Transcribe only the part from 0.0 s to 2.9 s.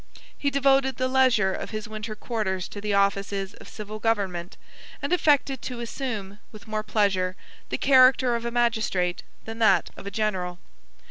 89 He devoted the leisure of his winter quarters to